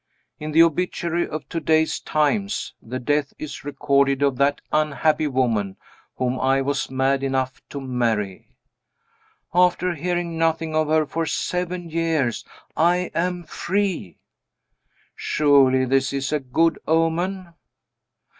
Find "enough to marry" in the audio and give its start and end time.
7.21-8.47